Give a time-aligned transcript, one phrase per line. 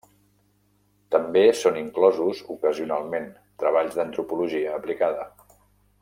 [1.15, 3.27] També són inclosos ocasionalment
[3.65, 5.29] treballs d'antropologia aplicada.